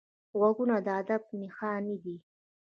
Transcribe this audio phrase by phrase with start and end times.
[0.39, 2.15] غوږونه د ادب نښانې دي